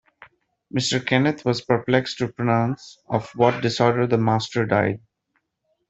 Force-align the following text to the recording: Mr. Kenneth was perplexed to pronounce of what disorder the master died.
Mr. 0.73 0.99
Kenneth 1.05 1.45
was 1.45 1.61
perplexed 1.61 2.17
to 2.17 2.27
pronounce 2.27 2.97
of 3.07 3.29
what 3.35 3.61
disorder 3.61 4.07
the 4.07 4.17
master 4.17 4.65
died. 4.65 4.99